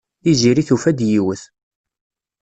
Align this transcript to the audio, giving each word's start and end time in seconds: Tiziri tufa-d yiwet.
Tiziri 0.23 0.63
tufa-d 0.67 0.99
yiwet. 1.09 1.41